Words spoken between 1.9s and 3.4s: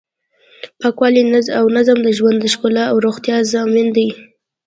د ژوند د ښکلا او روغتیا